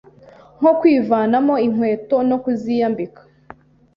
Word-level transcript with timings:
nko 0.59 0.71
kwivanamo 0.79 1.55
inkweto 1.67 2.17
no 2.29 2.37
kuziyambika; 2.43 3.21